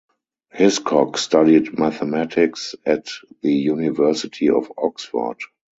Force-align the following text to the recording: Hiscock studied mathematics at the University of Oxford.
Hiscock 0.51 1.15
studied 1.19 1.77
mathematics 1.77 2.73
at 2.87 3.09
the 3.43 3.53
University 3.53 4.49
of 4.49 4.71
Oxford. 4.75 5.37